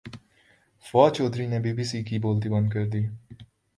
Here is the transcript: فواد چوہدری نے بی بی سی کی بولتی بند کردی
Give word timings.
فواد 0.85 1.11
چوہدری 1.15 1.45
نے 1.47 1.59
بی 1.59 1.71
بی 1.73 1.83
سی 1.91 1.99
کی 2.07 2.19
بولتی 2.19 2.49
بند 2.49 2.67
کردی 2.73 3.03